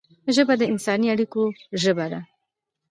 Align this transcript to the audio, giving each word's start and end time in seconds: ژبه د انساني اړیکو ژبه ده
ژبه 0.35 0.53
د 0.57 0.63
انساني 0.73 1.07
اړیکو 1.13 1.41
ژبه 1.81 2.05
ده 2.11 2.19